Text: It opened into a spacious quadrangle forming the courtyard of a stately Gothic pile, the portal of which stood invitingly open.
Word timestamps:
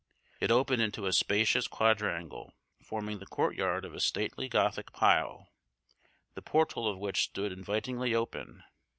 It 0.39 0.49
opened 0.49 0.81
into 0.81 1.05
a 1.05 1.13
spacious 1.13 1.67
quadrangle 1.67 2.55
forming 2.81 3.19
the 3.19 3.27
courtyard 3.27 3.85
of 3.85 3.93
a 3.93 3.99
stately 3.99 4.49
Gothic 4.49 4.91
pile, 4.93 5.49
the 6.33 6.41
portal 6.41 6.87
of 6.87 6.97
which 6.97 7.21
stood 7.25 7.51
invitingly 7.51 8.15
open. 8.15 8.63